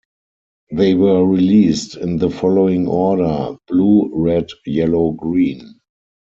[0.71, 5.79] They were released in the following order: Blue, Red, Yellow, Green.